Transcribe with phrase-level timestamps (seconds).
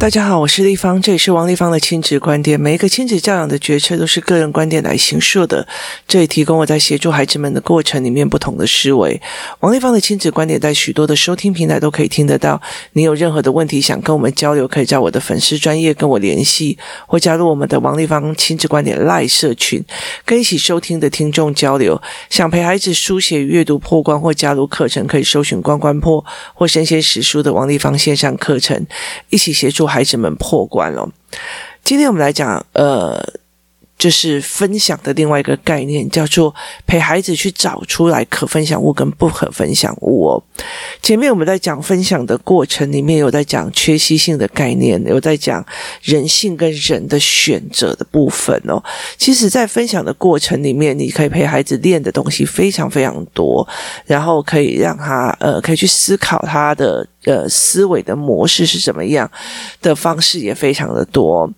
[0.00, 2.58] 大家好，我是丽芳，这里是王丽芳的亲子观点。
[2.58, 5.68] 每一个亲子教养的决策都是个人观点来形塑的，
[6.08, 9.20] 这里提供我在协助孩子们的过程里面不同的思维。
[9.58, 12.62] 王丽芳的亲子观点在许多的收听平台都可以听得到。
[12.94, 19.84] 你有任何的问题想跟我们交流，可以在我的粉丝专业跟我联系，或加入我们的王丽芳亲子观点 LINE 社群，
[20.24, 22.00] 跟一起收听的听众交流。
[22.30, 26.24] 想陪孩子书写阅读破关或加入课程，可以搜寻“关关破”
[26.56, 28.86] 或“生鲜识书”的王丽芳线上课程，
[29.28, 31.06] 一起协助孩子们破关了。
[31.84, 33.22] 今天我们来讲，呃。
[34.00, 36.54] 就是分享的另外一个概念，叫做
[36.86, 40.42] 陪孩子去找出来可分享物跟不可分享物哦。
[41.02, 45.62] 前面我们在讲分享的过程里面，有在讲缺席性的概念，有在讲
[46.02, 48.82] 人性跟人的选择的部分哦。
[49.18, 53.68] 其实，在分享的过程里面，你可以陪孩子练的东西非常非常多，
[54.06, 57.06] 然后可以让他呃，可以去思考他的。
[57.24, 59.30] 呃，思维的模式是怎么样
[59.82, 61.50] 的方式也非常的多。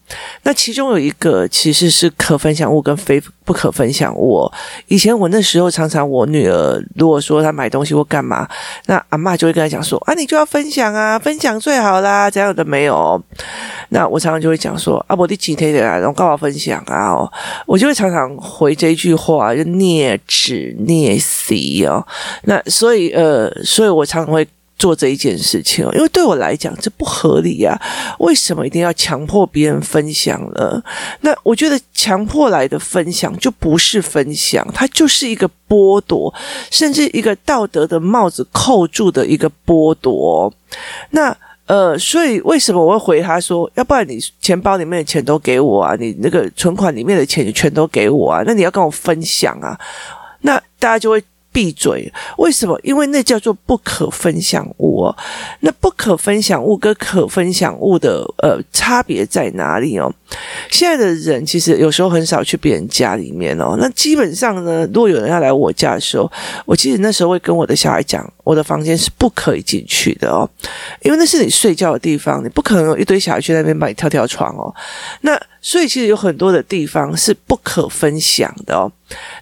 [0.43, 4.51] 那其中有一个其实是可分享物跟非不可分享物。
[4.89, 8.49] 以前我那时候常常，我女儿如果说她买东西或干嘛，
[8.87, 13.23] 那阿嬷就会跟她讲说：“啊，你就要分享啊，分享最好啦。”这样的没有。
[13.91, 17.15] 那我常常就会讲说：“啊，我的几天的来，然后干嘛分享啊？”，
[17.67, 22.05] 我就会常常回这一句话，就镊子镊婿哦。
[22.43, 24.45] 那所以呃，所以我常常会。
[24.83, 27.81] 做这一件事情，因为对我来讲这不合理呀。
[28.19, 30.83] 为什么一定要强迫别人分享呢？
[31.21, 36.35] 那我觉得强迫来的分享就不是分享，它就是一个剥夺，
[36.69, 40.53] 甚至一个道德的帽子扣住的一个剥夺。
[41.11, 41.33] 那
[41.67, 48.43] 呃，所以为什么我会回他说，要不然你钱包里面的钱都给我啊，你那个存款里面的钱就全都给我啊？
[48.45, 49.79] 那你要跟我分享啊？
[50.41, 51.23] 那大家就会。
[51.53, 52.13] 闭嘴！
[52.39, 52.79] 为什么？
[52.83, 55.17] 因为那叫做不可分享物哦。
[55.61, 60.13] 那不可分享物跟可分享物的呃差别在哪里哦？
[60.71, 63.77] 现在的人其实有时候很少去别人家里面哦。
[63.79, 66.31] 那基本上呢，如果有人要来我家的时候，
[66.65, 70.49] 我其实那时候会跟我的小孩讲，我的房间是不可以进去的哦，
[71.03, 74.75] 因为那是你睡觉的地方，你不可能有一堆小孩去那边帮你跳跳床哦。
[75.21, 78.91] 那所以其实有很多的地方是不可分享的哦。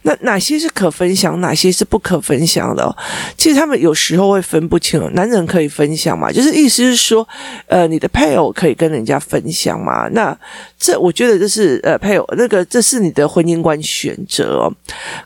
[0.02, 2.94] 那哪些是可分享，哪些是不可分享的哦？
[3.36, 5.08] 其实他们有时候会分不清哦。
[5.14, 6.30] 男人可以分享嘛？
[6.30, 7.26] 就是意思是说，
[7.66, 10.06] 呃，你的配偶可以跟人家分享嘛？
[10.10, 10.36] 那
[10.78, 14.72] 这我觉得这是呃配偶那个这是你的婚姻观选择哦。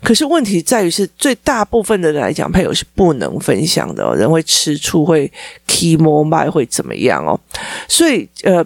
[0.03, 4.17] 可是问题在于是，最大部分的人来讲，配偶是不能分享的哦。
[4.17, 5.31] 人会吃醋，会
[5.67, 7.39] key more 卖，会怎么样哦？
[7.87, 8.65] 所以呃。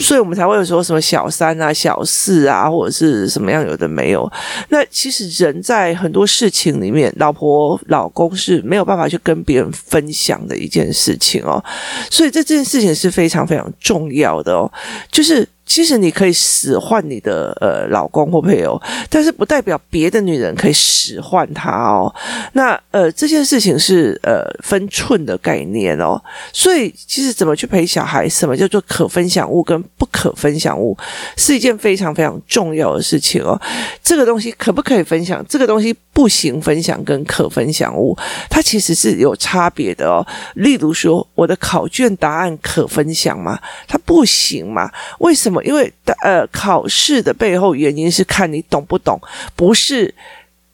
[0.00, 4.30] 所以我们才会有说什么小三啊、小四啊，或者是什么样有的没有。
[4.68, 11.62] 那其实人在很多事情里面，老婆、老公是没有办法去跟别人分享的一件事情哦。
[12.10, 14.70] 所以这件事情是非常非常重要的哦，
[15.10, 15.46] 就是。
[15.68, 18.80] 其实你可以使唤你的呃老公或配偶，
[19.10, 22.12] 但是不代表别的女人可以使唤他哦。
[22.54, 26.20] 那呃这件事情是呃分寸的概念哦。
[26.52, 30.96] 所以其实怎么去陪小孩，什么叫做可分享物跟不可分享物，
[31.36, 33.60] 是一件非常非常重要的事情哦。
[34.02, 35.44] 这个东西可不可以分享？
[35.46, 38.18] 这个东西不行分享跟可分享物，
[38.50, 40.26] 它其实是有差别的哦。
[40.54, 43.56] 例如说，我的考卷答案可分享吗？
[43.86, 44.90] 它不行嘛？
[45.20, 45.62] 为什么？
[45.62, 45.92] 因为
[46.24, 49.20] 呃，考试的背后原因是看你懂不懂，
[49.54, 50.12] 不是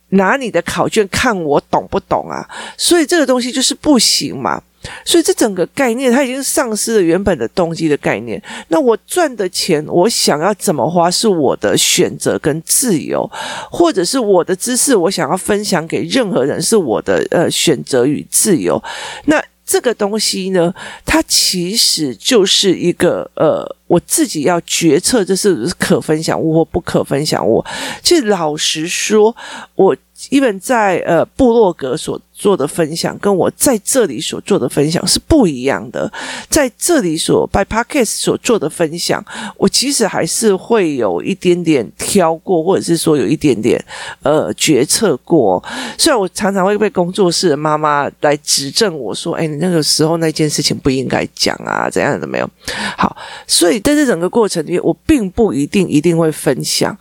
[0.08, 2.48] 拿你的考卷看我懂不懂啊。
[2.78, 4.62] 所以这个东西就是不行嘛。
[5.04, 8.42] 所以这整个概念它已经丧失了原本的动机的概念。
[8.68, 13.28] 那我赚的钱，我想要怎么花是我的选择跟自由，
[13.70, 18.82] 或者是我的知识，我想要分享给任何人是我的呃选择与自由。
[19.26, 20.74] 那这个东西呢，
[21.06, 27.64] 它其实就是一个呃，我自己要决策这是可分享物或不可分享物。
[28.02, 29.34] 其实老实说，
[29.74, 29.96] 我。
[30.30, 36.12] 一本在呃部落格所做的分享，跟我在这里所做的分享是不一样的。
[36.50, 39.24] 在这里所 by podcast 所做的分享，
[39.56, 43.82] 我其实还是会有一点点挑过，或者是说有一点点
[44.22, 45.62] 呃决策过。
[45.96, 52.50] 虽然我常常会被工作室的妈妈来指正我说：“哎，你那个时候那件事情不应该讲啊，怎样的没有？”
[52.98, 53.16] 好，
[53.46, 56.94] 所以在这整个过程里面，我并不一定一定会分享。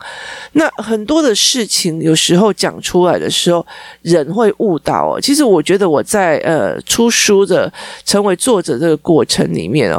[0.52, 3.14] 那很多的事情，有时候讲出来。
[3.24, 3.64] 的时候，
[4.02, 5.20] 人会误导哦。
[5.20, 7.70] 其其实我觉得我在呃出书的
[8.04, 9.98] 成为作者这个过程里面哦，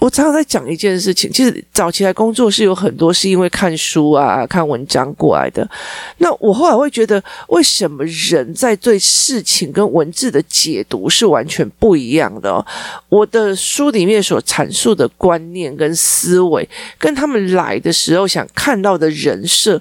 [0.00, 5.68] 我常常在讲一件事情，其实早期来工作是有很多是因为看书啊、看文章过来的。
[6.16, 12.64] 那我后来会觉得，为什么人在对事情跟文字的解读是完全不一样的哦？
[13.10, 16.66] 我的书里面所阐述的观念跟思维，
[16.98, 19.80] 跟他们来的时候想看到的人设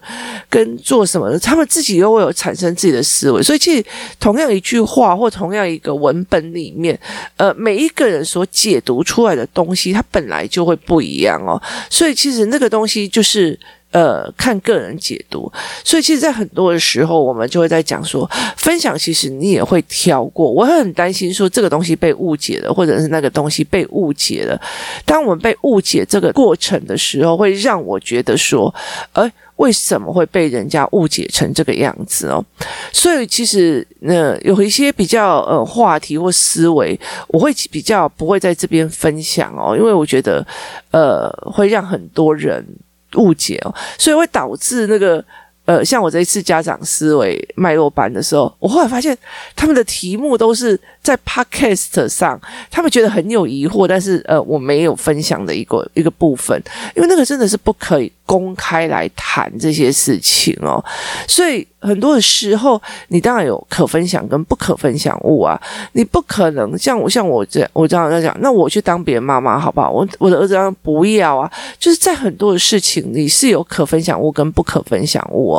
[0.50, 3.42] 跟做什么的，他们自己又会有产生自己的思维。
[3.42, 3.86] 所以，其实
[4.20, 7.00] 同样一句话或同样一个文本里面，
[7.38, 13.60] 呃，每一个人所解读出来的东西，它本来就会不一样哦，所以其实那个东西就是
[13.92, 15.52] 呃看个人解读，
[15.84, 24.60] 所以其实，在很多的时候，我们就会在讲说分享，其实你也会挑过，我很担心说这个东西被误解了，或者是那个东西被误解了。
[25.06, 28.74] 当我们被误解这个过程的时候，会让我觉得说，
[29.14, 29.32] 诶。
[29.60, 32.42] 为什么会被人家误解成这个样子哦？
[32.94, 36.98] 所以其实呃有一些比较呃话题或思维，
[37.28, 40.48] 我会比较不会在这边分享哦，因为我觉得
[40.92, 42.66] 呃会让很多人
[43.16, 45.24] 误解哦，所以会导致那个。
[45.70, 49.16] 呃，像我这一次家长思维脉络班的时候，我后来发现
[49.56, 56.60] 他们的题目都是在 Podcast 上，他们觉得很有疑惑，但是呃，我没有分享的一个一个部分，
[56.96, 60.84] 因为那个真的是不可以公开来谈这些事情哦，
[61.28, 61.68] 所以。
[61.82, 65.58] 很多的时候，你当然有可分享跟不可分享物啊，
[65.94, 69.90] 你不可能像我像我这，我这样在讲，那我去当别人妈妈好不好？
[69.90, 71.50] 我我的儿子当然不要啊，
[71.80, 75.59] 就是在很多的事情，你是有可分享物跟不可分享物哦。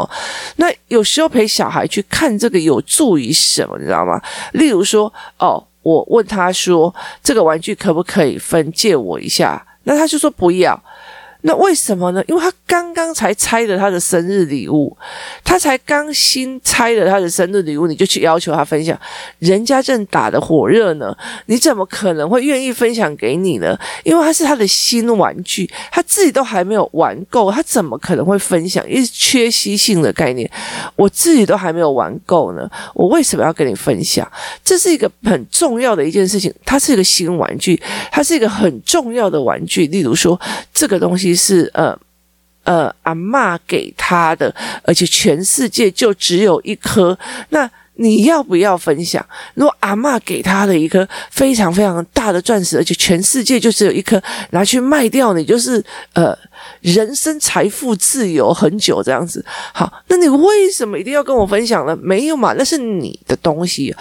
[0.56, 4.20] 那有时候陪小孩去看这个有助于什么，你知道吗？
[4.52, 10.80] 例如说，哦，我问他说这个玩具可不可以分，借我一下，那他就说不要。
[11.42, 12.22] 那为什么呢？
[12.28, 14.94] 因为他刚刚才拆了他的生日礼物，
[15.42, 18.98] 他才刚新拆了他的生日礼物，你就去要求他分享，
[19.38, 21.16] 人家正打得火热呢，
[21.46, 23.74] 你怎么可能会愿意分享给你呢？
[24.04, 28.86] 因为他是他的新玩具，他自己都还没有玩够，他怎么可能会分享？
[28.86, 30.50] 因为缺席性的概念，
[30.96, 34.30] 我自己都还没有玩够呢，我为什么要跟你分享？
[34.62, 37.80] 这是一个很重要的一件事情，它是一个新玩具，
[38.12, 39.86] 它是一个很重要的玩具。
[39.86, 40.38] 例如说，
[40.74, 41.29] 这个东西。
[41.34, 41.98] 是呃
[42.64, 44.54] 呃，阿嬷给他的，
[44.84, 47.18] 而且全世界就只有一颗。
[47.48, 47.68] 那
[48.00, 49.24] 你要不要分享？
[49.54, 54.20] 如果阿嬷给他的一颗非常非常大的钻石，而且全世界就只有一颗，
[54.50, 56.36] 拿去卖掉，你就是呃。
[56.82, 59.42] 人生财富自由很久这样子，
[59.72, 61.96] 好，那你为什么一定要跟我分享呢？
[62.02, 63.94] 没有嘛，那是你的东西，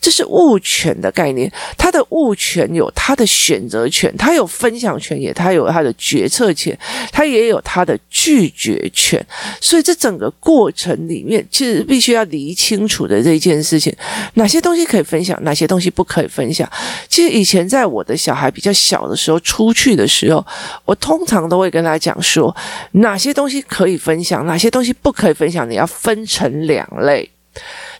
[0.00, 1.50] 这是物权的概念。
[1.76, 6.76] 他的物权有他的选择权，他有分享权，也他有他的决策权，
[7.12, 9.22] 他也有他的拒绝权。
[9.60, 13.94] 所以这整个过程里面，其实必须要理清楚的这一件事情：
[14.34, 16.68] 哪些东西可以分享，哪些东西不可以分享。
[17.08, 20.44] 其实以前在我的小孩比较小的时候，出去的时候，
[20.84, 22.14] 我通常都会跟他讲。
[22.20, 22.54] 说
[22.92, 27.30] 哪些东西可以分享，哪些东西不可以分享，你要分成两类。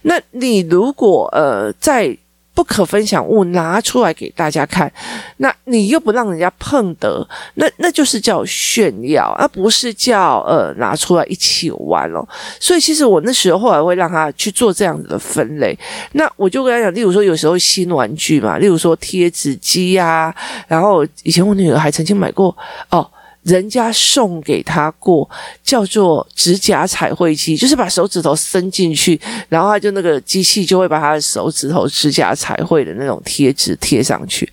[0.02, 2.16] 那你如果呃在
[2.56, 4.91] 不可分享物拿出来给大家看，
[5.37, 12.26] 那你又不让人家碰得，那那就是叫炫耀，而不是叫呃拿出来一起玩哦。
[12.58, 15.79] 所以其实我那时候后来会让他去做这样子的分类。
[16.12, 20.35] 那我就跟他讲，例如说有时候新玩具嘛，例如说贴纸机呀，
[20.67, 22.56] 然后以前我女儿还曾经买过
[22.88, 23.06] 哦。
[23.46, 25.28] 人家送给他过
[25.62, 34.52] 叫做指甲彩绘机，就是把手指头伸进去，然后他就那个机器就会把他的手指头指甲彩绘的那种贴纸贴上去。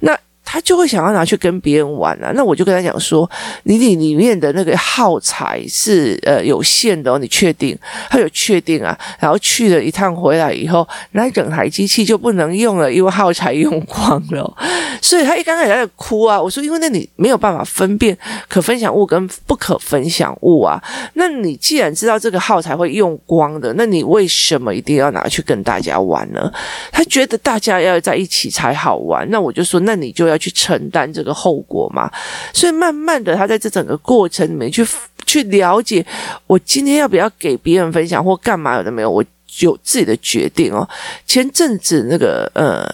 [0.00, 0.18] 那
[0.52, 3.30] 他就会想要拿去跟别人玩啊，那我就跟他讲说，
[3.62, 7.78] 你里里面的那个耗材是呃有限的哦，你确定？
[8.08, 14.52] 他有确定啊，然后去了一趟回来以后，那整台机器就不能用了，因为耗材用光了。
[15.00, 20.82] 所以他一刚开始在哭啊，我说因为那你没有办法分辨可分享物跟不可分享物啊，
[21.14, 26.52] 那你既然知道这个耗材会用光的，那你为什么一定要拿去跟大家玩呢？
[26.90, 30.39] 他觉得大家要在一起才好玩，那我就说，那你就要。
[30.40, 32.10] 去承担这个后果嘛，
[32.52, 34.84] 所以慢慢的，他在这整个过程里面去
[35.26, 36.04] 去了解，
[36.46, 39.24] 我今天要不要给别人分享或干嘛有的没有，我
[39.60, 40.88] 有自己的决定哦。
[41.26, 42.84] 前阵子那个呃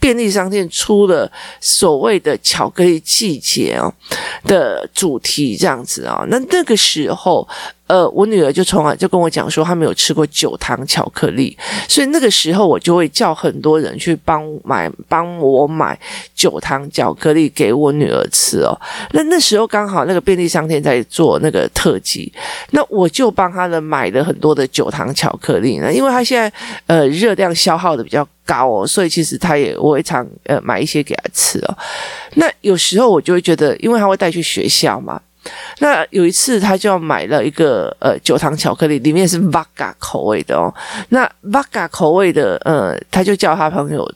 [0.00, 1.30] 便利商店出了
[1.60, 3.92] 所谓的巧克力季节哦
[4.44, 7.46] 的主题这样子啊，那那个时候
[7.86, 11.54] 呃，我女儿就从来就跟我讲说，她没有吃过酒糖巧克力，
[11.86, 15.98] 所以那个时候我就会叫很多人去帮买，帮我买
[16.34, 18.74] 酒糖巧克力给我女儿吃哦。
[19.12, 22.32] 那那时候刚好那个便利商店在做那个特辑，
[22.70, 26.50] 那我就帮她的买了很多的酒糖巧克力呢，因为她现在
[26.86, 31.76] 呃热量消耗的比较高哦，所以其实她也我会常呃买一些给她吃哦。
[32.36, 35.20] 那有时候我就会觉得，因为她会带去学校嘛。
[35.78, 40.72] 那有一次，他就要买了一个呃酒糖巧克力，里面是 v 嘎 a 口味的哦。
[41.08, 44.10] 那 v 嘎 a 口味的，呃，他就叫他朋友，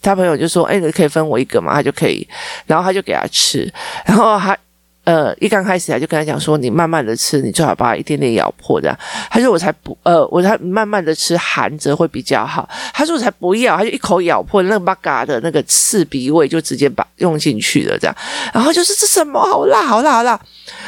[0.00, 2.26] 他朋友就说：“哎，你可以分我一个嘛？”他就可以，
[2.66, 3.72] 然后他就给他吃，
[4.04, 4.56] 然后他。
[5.04, 8.96] 呃，一刚开始他就跟他讲说，你慢慢的吃，你最好把它一点点咬破这样。
[9.28, 12.68] 他说我才不，呃，我才慢慢的吃，含着会比较好。
[12.94, 18.16] 他说我才不要，他就一口咬破那个巴嘎的那个刺鼻味，就直接把用进去了这样。
[18.54, 20.40] 然后就是这什么好辣，好辣，好辣。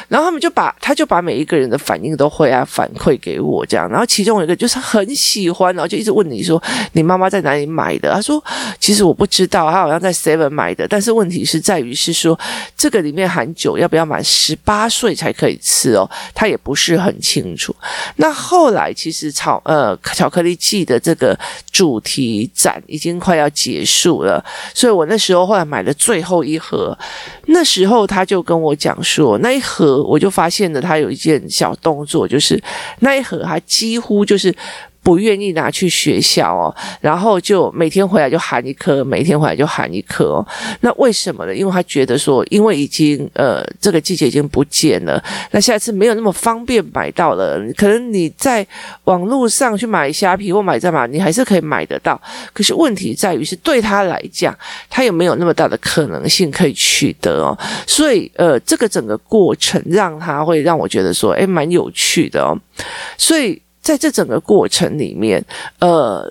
[0.09, 3.91] 然后他们就把他就把每一个人的反应都会啊反馈给我这样。
[3.91, 8.13] 然后其中有一个就是很喜欢，然后就一直问你说，你妈妈在哪里买的？
[8.13, 8.43] 他说
[8.79, 10.87] 其实我不知道，他好像在 Seven 买的。
[10.87, 12.39] 但是问题是在于是说
[12.77, 14.05] 这个里面含酒要不要？
[14.05, 17.75] 满十八岁才可以吃哦，他也不是很清楚。
[18.17, 21.35] 那后来其实巧呃巧克力季的这个
[21.73, 24.45] 主题展已经快要结束了，
[24.75, 26.95] 所以我那时候后来买了最后一盒。
[27.47, 32.61] 那时候他就跟我讲说，那一盒我就发现了他有一件小动作，就是
[33.01, 34.55] 那一盒他几乎就是。
[35.05, 40.47] 不愿意拿去学校哦，然后就每天回来就含一颗，每天回来就含一颗哦。
[40.81, 41.55] 那为什么呢？
[41.55, 47.61] 因为他觉得说，因为已经呃这个季节已经不见了，那下次没有那么方便买到了。
[47.77, 48.67] 可能你在
[49.05, 52.19] 网络上去买虾皮或买在哪，你还是可以买得到。
[52.55, 54.57] 可是问题在于是对他来讲，
[54.89, 57.59] 他有没有那么大的可能性可以取得哦？
[57.87, 62.59] 所以呃，这个整个过程让他会让我觉得说，诶，蛮有趣的哦。
[63.19, 63.61] 所以。
[63.85, 65.45] 在这整个过程里面，
[65.79, 66.27] 呃，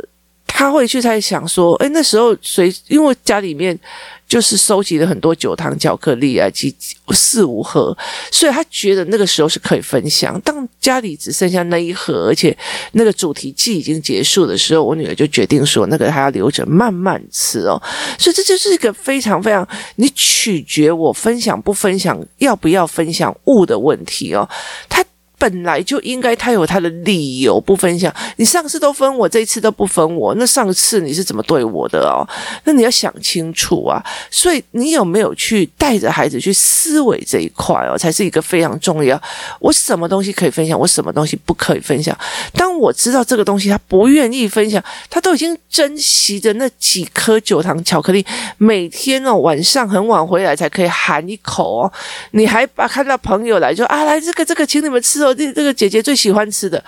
[0.48, 3.80] 他会去在想说，诶，那时候谁因为家里面
[4.28, 6.76] 就是收集了很多酒糖巧克力啊，几
[7.14, 7.96] 四五盒，
[8.32, 10.42] 所以他觉得那个时候是可以分享。
[10.42, 12.58] 当家里只剩下那一盒，而且
[12.94, 17.80] 那个主题季已经结束的时候，我女儿就决定说，那个还要留着慢慢吃哦。
[18.18, 19.68] 所以这就是一个非常非常
[19.98, 24.50] 你取决我分享不分享，要不要分享物的问题哦。
[24.90, 25.06] 他。
[25.44, 32.26] 本来就应该他有他的理由不分享，你上次都分我，这一次都不分我，那上次你是怎么对我的哦？
[32.64, 34.02] 那你要想清楚啊！
[34.32, 39.22] 所以你有没有去带着孩子去思维这一块哦，才是一个非常重要。
[39.60, 42.18] 我什么东西可以分享，我什么东西不可以分享？
[42.54, 48.26] 当我知道这个东西他不愿意分享，他都已经珍惜着那几颗酒糖巧克力，
[48.58, 51.92] 每天哦晚上很晚回来才可以含一口哦，
[52.32, 55.33] 你还把看到朋友来就啊来这个这个请你们吃哦。
[55.34, 56.84] 这这个姐姐最喜欢吃的，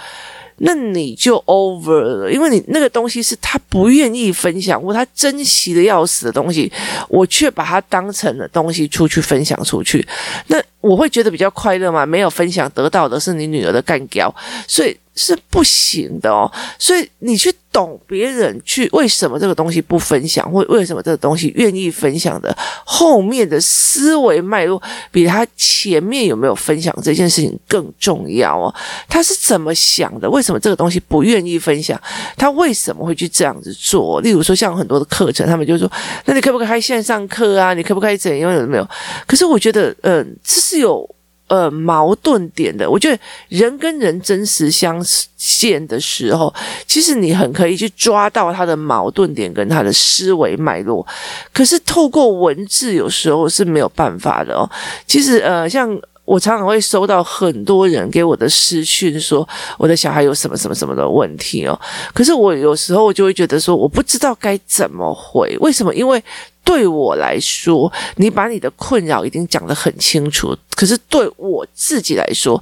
[0.58, 6.72] 那你就 over 了，因为你那个东西是她不愿意分享或她珍惜的要死的东西，
[7.10, 10.08] 我却把它当成了东西出去分享出去，
[10.48, 12.06] 那我会觉得比较快乐吗？
[12.06, 14.34] 没有分享得到的是你女儿的干掉，
[14.68, 14.96] 所以。
[15.18, 24.82] 是不行的哦，所以你去懂别人去为什么这个东西不分享，或为什么这个东西愿意分享的后面的思维脉络，
[25.14, 28.76] 比他前面有没有分享这件事情更重要哦。
[29.08, 30.30] 他是怎么想的？
[30.30, 31.98] 为什么这个东西不愿意分享？
[32.36, 34.20] 他为什么会去这样子做？
[34.20, 35.90] 例如说，像很多的课程，他们就说
[36.28, 37.74] ：“那你可不可以开线上课啊？
[37.74, 38.54] 你可不可以怎样？
[38.54, 38.86] 有没有？”
[39.26, 41.10] 可是我觉得，嗯、呃，这是有。
[41.48, 43.16] 呃，矛盾点的，我觉得
[43.50, 45.00] 人跟人真实相
[45.38, 46.52] 见的时候，
[46.88, 51.06] 其实你很可以去抓到他的矛盾点跟他的思维脉络。
[51.54, 54.68] 可是透过文字，有时候是没有办法的哦。
[55.06, 61.80] 其实，呃，像我常常会收到很多人给我的私讯，说我的小孩有什么什么什么的问题哦。
[62.12, 65.56] 可是我有时候我就会觉得说，我不知道该怎么回。
[65.60, 65.94] 为什么？
[65.94, 66.24] 因为
[66.66, 72.62] 对我来说，你把你的困扰已经讲得很清楚，可是对我自己来说，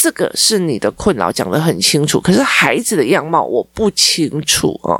[0.00, 2.20] 这个是你的困扰，讲得很清楚。
[2.20, 4.94] 可是孩子的样貌我不清楚哦，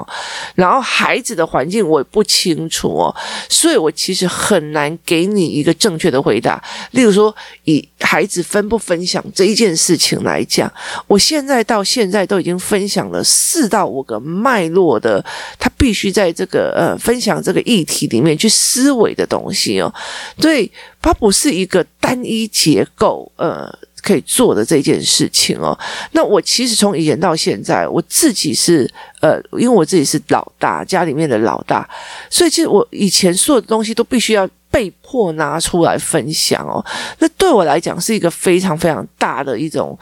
[0.57, 3.14] 然后孩子的环境我也不清楚哦，
[3.49, 6.61] 所以我其实很难给你一个正确的回答。
[6.90, 10.69] 例如说，以孩子分不分享这一件事情来讲，
[11.07, 15.25] 我现在到现在都已经分享了四到五个脉络的，
[15.61, 19.95] 他必须在这个呃分享这个议题里面去思维的东西哦，
[20.40, 20.69] 对，
[21.00, 23.73] 它不是一个单一结构呃。
[24.02, 25.78] 可以做的这件事情哦，
[26.12, 28.88] 那我其实从以前到现在，我自己是
[29.21, 31.88] 呃，因为我自己是老大，家里面的老大，
[32.31, 36.85] 所以其实我以前所有的东西都必须要被迫拿出来分享哦。
[37.19, 39.99] 那对我来讲是一个非常非常大的一种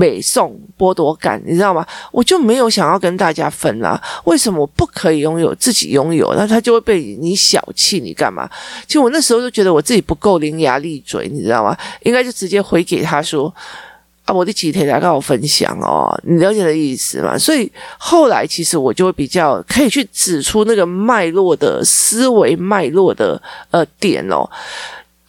[0.00, 1.86] 美送剥夺感，你知道吗？
[2.10, 4.00] 我就没有想要跟大家分啦。
[4.24, 6.32] 为什么我不可以拥有自己拥有？
[6.34, 8.48] 那他就会被你小气，你干嘛？
[8.86, 11.76] 其实我那时候就觉得我自己不够伶牙俐嘴，你知道吗？
[12.04, 13.52] 应该就直接回给他说。
[14.26, 17.36] 啊，我的几天来跟我分享哦，你了解的意思吗？
[17.38, 23.40] 所以后来其实我就会比较可以去指出那个脉络的思维脉络的
[23.70, 24.48] 呃点哦。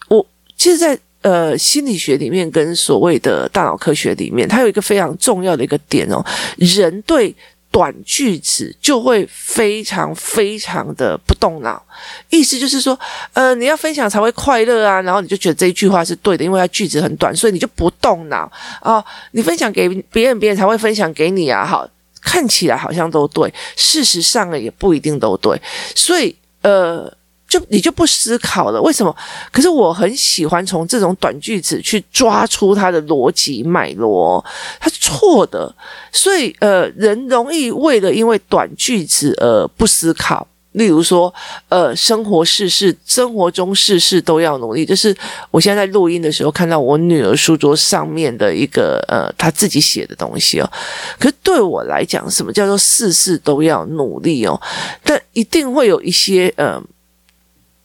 [0.08, 0.24] 我
[0.56, 6.24] 其实，在呃心理学里面跟所谓的大脑科学里面，它有一个非常重要的一个点哦，
[6.58, 7.34] 人对。
[7.72, 11.82] 短句子就会非常非常的不动脑，
[12.28, 13.00] 意思就是说，
[13.32, 18.40] 呃，你要分享才会快乐啊，然后你就觉得这一句话是对的，因为它句子很短，所以你就不动脑
[18.82, 19.02] 啊。
[19.30, 21.64] 你分享给别人，别人才会分享给你啊。
[21.64, 21.88] 好，
[22.20, 25.58] 看起来好像都对，事实上也不一定都对，
[25.94, 27.10] 所以呃。
[27.52, 29.14] 就你就不思考了，为什么？
[29.50, 34.42] 可是我很喜欢从这种短句子去抓出它的逻辑脉络，
[34.80, 35.70] 它错的。
[36.10, 40.48] 所以呃，人容易为了因为短句子而不思考。
[40.72, 41.30] 例如说，
[41.68, 44.86] 呃，生活事事，生活中事事都要努力。
[44.86, 45.14] 就是
[45.50, 50.72] 我现在在录音的时候，看到我女儿书桌上面的一个呃，她自己写的东西哦。
[51.18, 54.58] 可是对我来讲，什么叫做事事都要努力哦？
[55.04, 56.82] 但一定会有一些呃。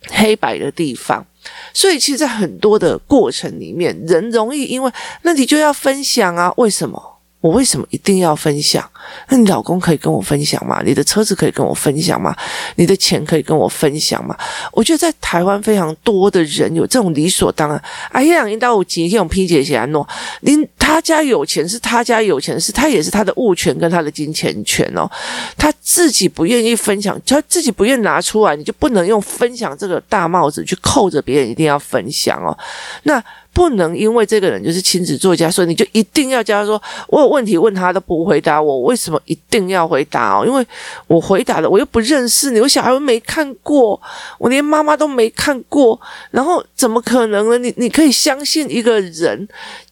[0.09, 1.25] 黑白的地方，
[1.73, 4.91] 所以其实，在很多的过程里面，人容易因为
[5.23, 6.53] 那你就要分享啊？
[6.57, 7.16] 为什么？
[7.39, 8.83] 我为什么一定要分享？
[9.29, 10.81] 那你老公可以跟我分享吗？
[10.83, 12.35] 你的车子可以跟我分享吗？
[12.75, 14.35] 你的钱可以跟我分享吗？
[14.71, 17.81] 我觉得在台湾非常多的人有这种理所当然。
[18.11, 20.05] 哎呀，领导，我今天用 P 姐写来诺，
[20.41, 25.09] 您他家有钱是他家有钱，是他也是他的物权跟他的金钱权哦。
[25.55, 32.57] 他自己不愿意分享，他自己不愿拿出来，你就不能用分享这个大帽子去扣着别人一定要分享哦。
[33.03, 33.23] 那。
[33.57, 40.45] 不能因为这个人就是亲子作家，所以你就一定要教他说，我有问题问他都不回答我，为什么一定要回答哦？
[40.45, 40.63] 因为
[41.07, 43.99] 我回答了，我又不认识你，我小孩又没看过，
[44.37, 45.99] 我连妈妈都没看过，
[46.29, 47.57] 然后怎么可能呢？
[47.57, 49.47] 你你可以相信一个人？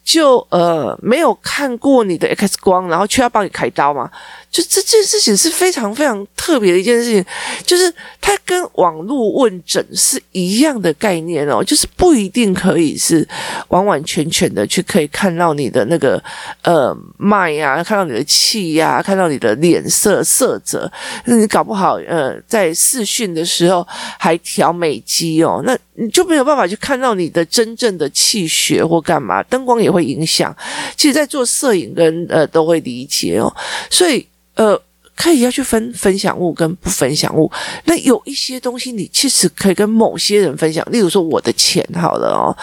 [0.06, 4.08] 就呃没有看过你的 X 光，然后却要帮你开刀吗？
[4.48, 7.22] 就这件事情是非常非常特别的一件事情，
[7.66, 13.28] 就是它跟网络问诊是一样的概念哦，就是不一定可以是
[13.68, 16.22] 完完全全的去可以看到你的那个
[16.62, 20.90] 呃脉呀，看到你的气呀，看到你的脸色色泽，
[21.24, 23.86] 那你搞不好呃在视讯的时候
[24.18, 30.06] 还调美肌哦，那你就没有办法去看到你的真正的气血或干嘛，灯光也会会。
[30.06, 30.56] 影响，
[30.96, 33.52] 其实，在做摄影跟呃都会理解哦，
[33.90, 34.80] 所以呃
[35.16, 37.50] 可以要去分分享物跟不分享物。
[37.86, 42.56] 那有一些东西，你其实可以跟某些人分享，例如说我的钱好了哦，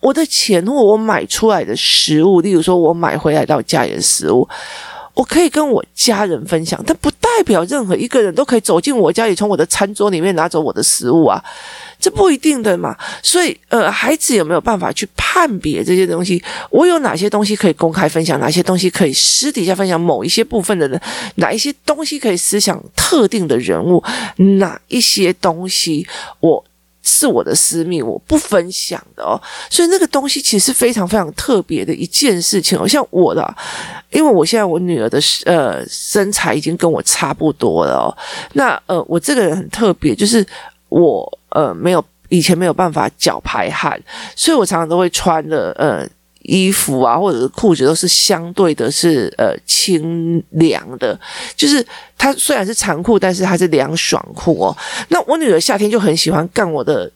[0.00, 4.48] 我的钱或我买出来的食物，例如说我买回来到家里的食物，
[5.12, 11.42] 我可以跟我家人分享，但不代表任何一个人都可以走进我家里，从我的餐桌里面拿走我的食物啊。
[11.98, 16.42] 这不一定的嘛，所以呃，孩子有没有办法去判别这些东西？
[16.70, 18.40] 我有哪些东西可以公开分享？
[18.40, 20.00] 哪些东西可以私底下分享？
[20.00, 20.98] 某一些部分的人，
[21.36, 24.02] 哪一些东西可以思想特定的人物？
[24.58, 26.06] 哪一些东西
[26.40, 26.64] 我
[27.06, 29.40] 是我的私密，我不分享的哦。
[29.70, 32.86] 所以那个东西其实是非常非常特别的一件事情哦。
[32.86, 33.56] 像我的，
[34.10, 38.16] 因为我现在我女儿的呃身材已经跟我差不多了哦。
[38.52, 40.44] 那呃，我这个人很特别，就是
[40.88, 41.38] 我。
[41.50, 43.98] 呃，没有以前没有办法脚排汗，
[44.34, 46.06] 所以我常常都会穿的呃
[46.46, 51.18] 衣服啊，或者是裤子都是相对的是呃清凉的，
[51.54, 51.84] 就是
[52.16, 54.76] 它虽然是长裤，但是它是凉爽裤哦。
[55.08, 57.10] 那我女儿夏天就很喜欢干我的。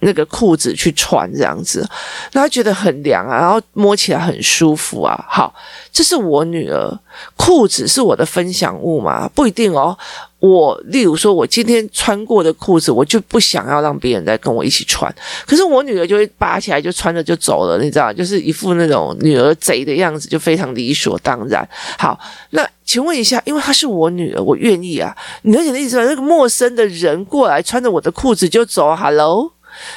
[0.00, 1.88] 那个裤子去穿这样子，
[2.32, 5.24] 那她觉得很凉啊，然后摸起来很舒服啊。
[5.26, 5.54] 好，
[5.90, 7.00] 这是我女儿
[7.34, 9.26] 裤子是我的分享物嘛？
[9.34, 9.96] 不一定哦。
[10.44, 15.12] 我例如说，我今天穿过的裤子，我就不想要让别人再跟我一起穿。
[15.46, 21.66] 可是我女儿就会拔起来就穿着就走了，你知道，就是一副那种女儿贼的样子，就非常理所当然。
[21.98, 25.16] 好，那请问一下，因为她是我女儿，我愿意啊。
[25.42, 26.04] 你了解的意思吗？
[26.04, 29.50] 那个陌生的人过来穿着我的裤子就走，Hello。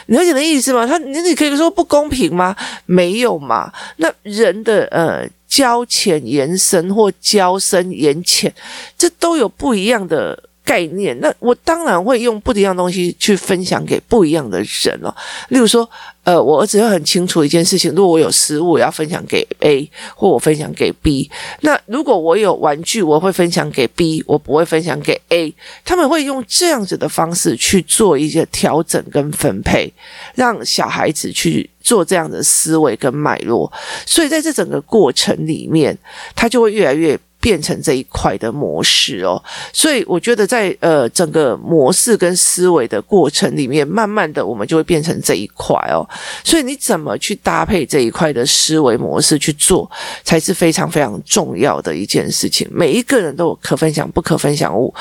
[0.07, 0.87] 你了解的意思吗？
[0.87, 2.55] 他，你你可以说不公平吗？
[2.85, 3.71] 没有嘛。
[3.97, 8.53] 那人的呃交浅言深或交深言浅，
[8.97, 15.15] 这都有不一样的概念，那我当然会用不一样的东西去分享给不一样的人哦。
[15.47, 15.89] 例如说，
[16.25, 21.31] 呃，我儿子会很清楚一件事情：如果我有食物，我要分享给 A，或我分享给 B。
[21.61, 25.55] 那如果我有玩具，我会分享给 B，我不会分享给 A。
[25.85, 29.93] 他们会用这样子的方式去做一些调整跟分配，
[30.35, 33.71] 让小孩子去做这样的思维跟脉络。
[34.05, 35.97] 所以在这整个过程里面，
[36.35, 37.17] 他就会越来越。
[37.47, 46.05] 变成这一块的模式哦，所以我觉得在呃整个模式跟思维的过程里面，慢慢的我们就会变成这一块哦。
[46.43, 49.89] 所以你怎么去搭配这一块的思维模式去做，
[50.25, 52.67] 才是非常非常重要的一件事情。
[52.69, 54.93] 每一个人都有可分享、不可分享物，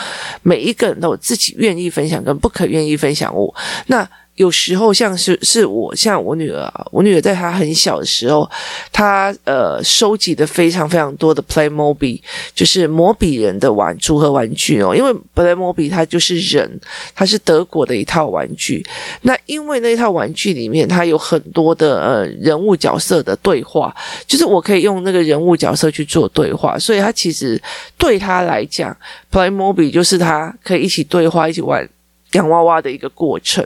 [0.45, 3.53] 每一个人都有自己愿意分享跟不可愿意分享物。
[3.89, 8.49] 那有时候像是是我像我女儿啊，我女儿在她很小的时候，
[8.93, 12.21] 她呃收集的非常非常多的 Playmobil，
[12.55, 14.95] 就是摩比人的玩组合玩具哦。
[14.95, 16.81] 因为 Playmobil 它就是人，
[17.15, 18.87] 它是德国的一套玩具。
[19.23, 23.95] 那因为那套玩具里面它有很多的呃人物角色的对话，
[24.27, 27.61] 就是我可以用那个人物角色去做对话，所以它其实
[27.97, 28.95] 对她来讲
[29.33, 31.89] ，Playmobil 就是她可以一起对话，一起玩。
[32.33, 33.65] 洋娃娃的一个过程，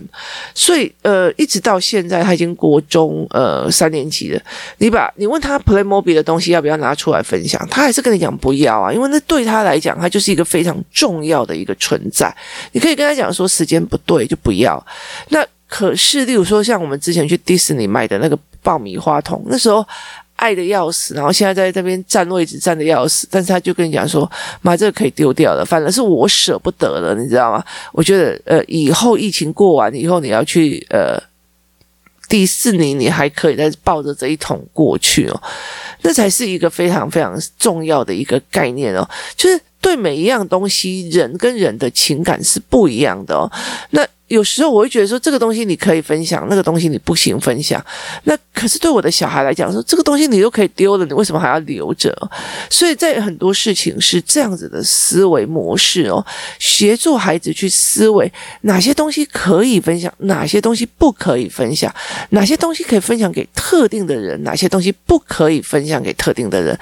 [0.55, 4.41] 所以呃，一直到现在他已经国中呃三年级了。
[4.79, 12.35] 你把你问他 Playmobil 的东西要不要拿出来分享，他还是跟你讲不要啊，因为那对他来讲，他就是一个非常重要的一个存在。
[12.73, 14.85] 你可以跟他讲说时间不对就不要。
[15.31, 19.85] 那可是，例如说像我们之前去迪士尼买的那个爆米花桶，那时候。
[20.41, 24.29] 爱的要死，然后现在在这边占位置占的要死，但是他就跟你讲说，
[24.63, 27.63] 妈，这个可以丢掉了，反正是我舍不得了，你知道吗？
[27.93, 31.23] 我觉得，呃，以后疫情过完以后，你要去呃
[32.27, 35.43] 迪士尼，你还可以再抱着这一桶过去哦，
[36.01, 43.51] 那才是一个非常非常重要的一个概念哦，就是对每一样东西，人跟人的情感是不一样的哦，
[43.91, 44.07] 那。
[44.31, 47.85] 有时候我会觉得说，这个东西你可以分享，那个东西你不行分享。
[48.23, 52.17] 那可是对我的小孩来讲说，这个东西你都可以丢了，你为什么还要留着？
[52.71, 56.25] 所以在很多事情是这样子的思维模式哦，
[56.61, 61.93] 协助孩子去思维哪些东西可以分享，哪些东西不可以分享，
[62.29, 66.79] 哪些东西可以分享给特定的人，哪些东西不可以分享给特定的人，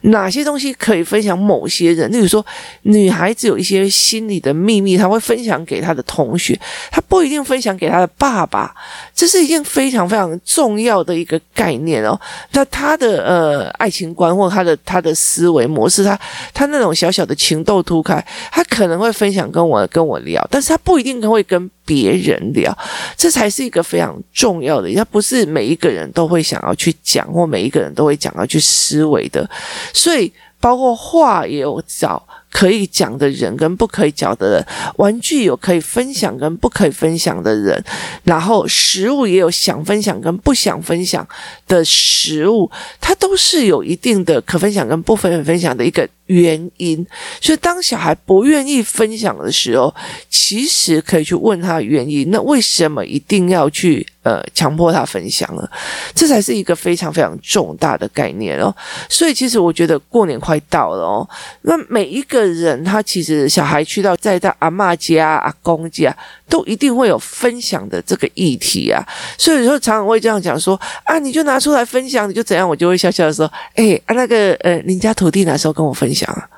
[0.00, 2.10] 哪些东西可以分享某些人。
[2.10, 2.46] 例如说，说
[2.82, 6.58] 女孩子有一些心里的秘密，她会分享给她的同学。
[6.90, 8.74] 她不一定分享给她的爸爸，
[9.14, 12.18] 这是一件非常非常重要的一个概念哦。
[12.52, 16.18] 那她的呃爱情观或她的她的思维模式，她
[16.52, 22.76] 她那种小小的情窦初开，她可能会分享跟我跟我聊，但是她不一定会跟别人聊，
[23.16, 24.92] 这才是一个非常重要的。
[24.94, 29.48] 他不是每一个人都会想要去讲，或每一个人都会讲要去思维的，
[29.92, 32.26] 所以包括画也有找。
[32.56, 34.66] 可以讲的人跟不可以讲的人，
[34.96, 37.84] 玩具有可以分享跟不可以分享的人，
[38.24, 41.28] 然后食物也有想分享跟不想分享
[41.68, 47.06] 的食物，它都是有一定的可分享跟不分分享的一个原因。
[47.42, 49.94] 所以当小孩不愿意分享的时候，
[50.30, 52.30] 其实可以去问他原因。
[52.30, 55.68] 那为什么一定要去呃强迫他分享呢？
[56.14, 58.74] 这才是一个非常非常重大的概念哦。
[59.10, 61.28] 所以其实我觉得过年快到了哦，
[61.60, 62.45] 那每一个。
[62.54, 66.16] 人他其实小孩去到在他阿妈家、阿公家，
[66.48, 69.02] 都一定会有分享的这个议题啊，
[69.38, 76.48] 所以说常常会这样讲说啊，你就拿出来分享，你就怎样，我就会笑笑的说，哎啊那个呃，您家徒弟哪时候跟我分享啊？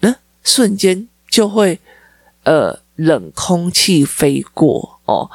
[0.00, 1.78] 嗯，瞬间就会
[2.44, 5.30] 呃冷空气飞过哦。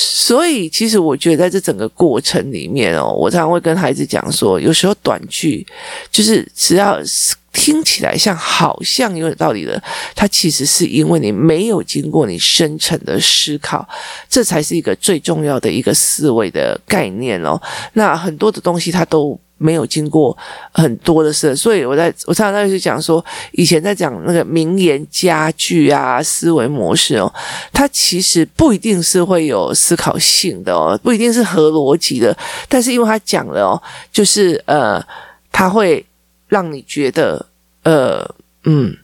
[0.00, 5.66] 所以，其实我觉得在这整个过程里面哦，我常常会跟孩子讲说，有时候短句
[6.12, 7.00] 就是只要
[7.52, 9.82] 听起来像好像有点道理的，
[10.14, 13.88] 它其实是因为你没有经过你深层的思考，
[14.28, 17.60] 这才是一个最重要的一个思维的概念哦。
[17.94, 19.36] 那很多的东西它都。
[19.58, 20.36] 没有经过
[20.72, 27.32] 很多的事，所以我在我常常在讲说，以前在讲那个名言佳句啊，思维模式哦，
[27.72, 32.36] 它其实不一定是会有思考性的哦，不一定是合逻辑的，
[32.68, 35.04] 但是因为他讲了哦，就是呃，
[35.52, 36.04] 他会
[36.46, 37.44] 让你觉得
[37.82, 38.96] 呃，嗯。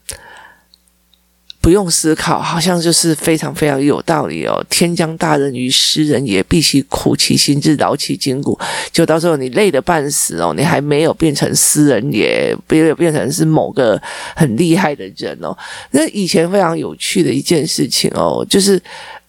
[1.65, 4.63] 不用思考，好像就是非常非常有道理哦。
[4.69, 8.59] 天将大任于斯人也，必须苦其心志，劳其筋骨。
[8.93, 13.99] 就到时候你累得半死哦，你还没有变成斯人也，没有变成是某个
[14.37, 15.57] 很厉害的人哦。
[15.93, 18.79] 那以前非常有趣的一件事情哦，就是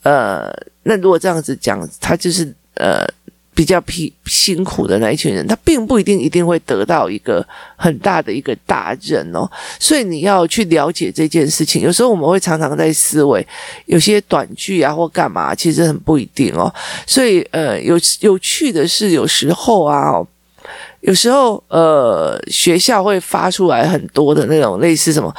[0.04, 3.08] 呃，那如果这样子讲，他就是呃。
[3.56, 7.44] 比较疲辛苦的那一群人，他并不一定一定会得到一个
[7.78, 11.82] 很大的一个大任哦，所以你要去了解这件事情。
[11.82, 13.48] 有时候我们会常常在思维，
[13.86, 16.72] 有些短剧啊或干嘛，其实很不一定哦。
[17.08, 20.12] 所以呃，有有趣的是，有时候啊，
[21.00, 25.34] 有时候呃，学校会发出来很多的那种类似什么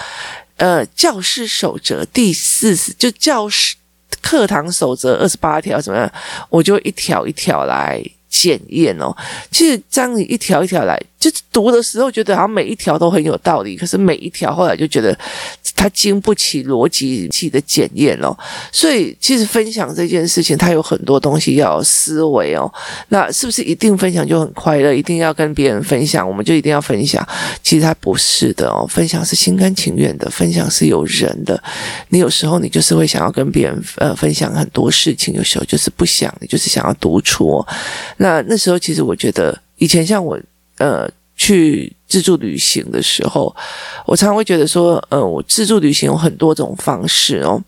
[0.56, 3.76] 呃，教师守则第四十，就教师。
[4.22, 6.12] 课堂守则二十八条怎么样？
[6.48, 9.14] 我就一条一条来检验哦。
[9.50, 11.00] 其实这样一条一条来，
[11.30, 15.16] 就读的时候觉得好像每一条都很有道理，可是每一条后来就觉得。
[15.78, 18.34] 它经不起逻辑器的检验哦，
[18.72, 22.72] 所以其实分享这件事情，它有很多东西要思维哦。
[23.08, 24.94] 那是不是一定分享就很快乐？
[24.94, 27.22] 一定要跟别人分享，我们就一定要分享？
[27.62, 31.62] 其实它不是的哦，分享是心甘情愿的，分享是有人的。
[32.08, 37.68] 你有时候你就是会想要跟别人呃分享很多事情，有时候就是不想，你就是想要独处哦。
[38.16, 40.40] 那那时候其实我觉得，以前像我
[40.78, 41.10] 呃。
[41.36, 43.54] 去自助旅行的时候，
[44.06, 47.60] 我常常会觉得说，呃，我自助旅行有很多种方式哦。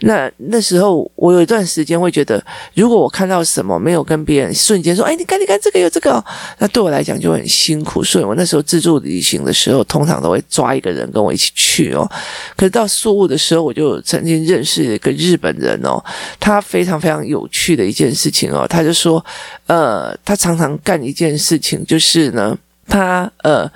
[0.00, 2.42] 那那时候我有一段时间会觉得，
[2.74, 6.24] 如果我看到什么没有跟别人瞬间说，哎，你看，你看这个有这个哦，
[6.58, 8.02] 那对我来讲就很辛苦。
[8.04, 12.08] 所以我那时候自助旅行的时候，通常都会抓一个人跟我一起去哦。
[12.56, 16.02] 可是到宿务的时候，我就曾经认识一个日本人哦，
[16.38, 19.24] 他非常非常有趣的一件事情哦，他就说，
[19.66, 22.56] 呃，他常常干一件事情，就是呢。
[22.90, 23.70] 他呃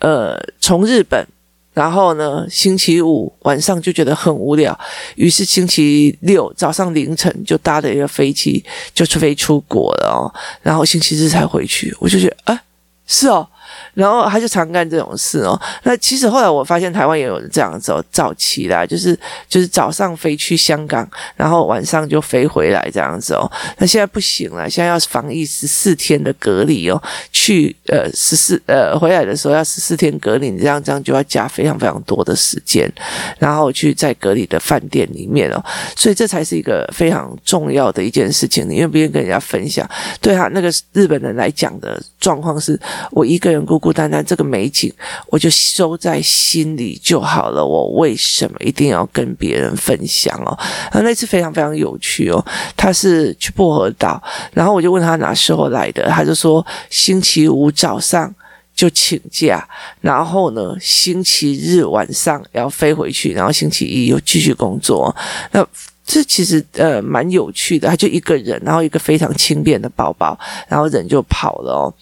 [0.00, 1.26] 呃从日本，
[1.72, 4.78] 然后呢星期五晚上就觉得很无聊，
[5.14, 10.28] 于是星期六早上凌晨就搭了一个飞机就飞出国了哦，
[10.60, 11.96] 然后星期日才回去。
[12.00, 12.60] 我就觉得哎，
[13.06, 13.48] 是哦。
[13.94, 15.60] 然后他就常干这种事哦。
[15.82, 23.50] 那其实后来我发现台湾也有这样子哦，早期啦，就是就是早上飞去香港，然后晚上就飞回来这样子哦。
[23.78, 27.02] 那现在不行了，现在要防疫十四天的隔离哦，
[27.32, 32.90] 去呃十四呃回来的时候要十四天隔离，你这样这样就要加非常非常多的时间，
[33.38, 35.64] 然后去在隔离的饭店里面哦。
[35.96, 39.88] 所以这才是一个非常重要的一件事情，你愿不愿意跟人家分享？
[40.20, 42.78] 对他那个日本人来讲的状况是，
[43.10, 44.92] 我一个人孤孤单单这个美景，
[45.28, 47.64] 我就收在心里就好了。
[47.64, 50.52] 我为什么一定要跟别人分享哦？
[50.90, 52.44] 啊，那次非常非常有趣哦。
[52.76, 58.34] 他是去薄荷岛，然后我就问他哪时候来的，他就说星期五早上
[58.74, 59.66] 就请假，
[60.00, 65.14] 然后呢，星期日晚上要飞回去，然后星期一又继续工作。
[65.52, 65.66] 那
[66.12, 71.94] 这其实呃蛮有趣的，他就一个人，然后一个非常轻便的包包，然后人就跑了哦，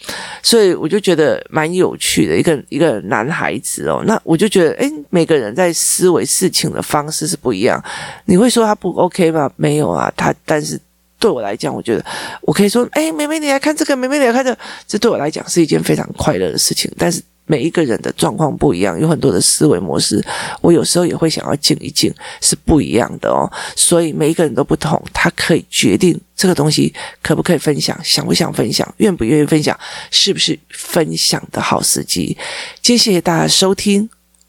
[0.43, 7.85] 所以我就觉得蛮有趣的，一个一个男孩子哦，那我就觉得诶，每个人在思维事情的方式是不一样，
[8.25, 9.51] 你会说他不 OK 吗？
[9.57, 10.81] 没有啊，他但是
[11.19, 12.03] 对我来讲，我觉得
[12.41, 17.23] 我可以说，诶，妹妹你来看这个，妹妹你来看这个，这对我来讲是一件非常快乐的事情，但是。
[17.49, 20.25] 每一个人的状况不一样，有很多的思维模式，
[20.61, 23.51] 我有时候也会想要静一静，是不一样的哦。
[23.75, 29.77] 所以每一个人都不同，他可以决定这个东西可不可以分享，想不想分享，愿不愿意分享，
[30.11, 32.37] 是不是分享的好时机。
[32.83, 34.09] 谢谢大家收听，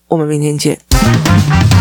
[0.09, 1.78] 我们明天见。